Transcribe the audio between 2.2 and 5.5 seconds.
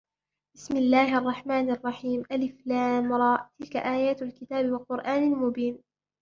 الر تلك آيات الكتاب وقرآن